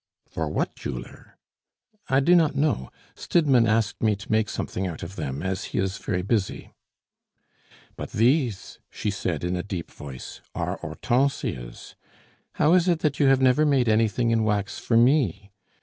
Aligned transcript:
"For 0.27 0.47
what 0.47 0.73
jeweler?" 0.73 1.37
"I 2.09 2.21
do 2.21 2.33
not 2.33 2.55
know. 2.55 2.89
Stidmann 3.13 3.67
asked 3.67 4.01
me 4.01 4.15
to 4.15 4.31
make 4.31 4.49
something 4.49 4.87
out 4.87 5.03
of 5.03 5.15
them, 5.15 5.43
as 5.43 5.65
he 5.65 5.77
is 5.77 5.99
very 5.99 6.23
busy." 6.23 6.71
"But 7.97 8.11
these," 8.11 8.79
she 8.89 9.11
said 9.11 9.43
in 9.43 9.55
a 9.55 9.61
deep 9.61 9.91
voice, 9.91 10.41
"are 10.55 10.77
Hortensias. 10.77 11.93
How 12.53 12.73
is 12.73 12.87
it 12.87 13.01
that 13.01 13.19
you 13.19 13.27
have 13.27 13.41
never 13.41 13.63
made 13.63 13.87
anything 13.87 14.31
in 14.31 14.43
wax 14.43 14.79
for 14.79 14.97
me? 14.97 15.51